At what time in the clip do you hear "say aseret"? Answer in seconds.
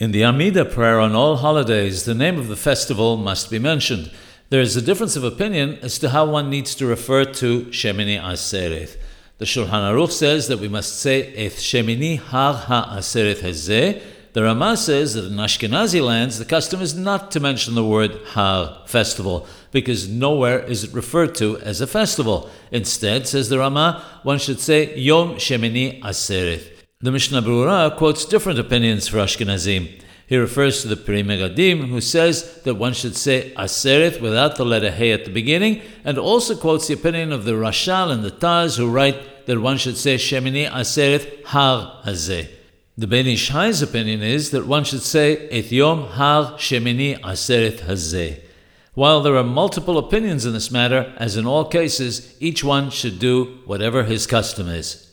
33.16-34.20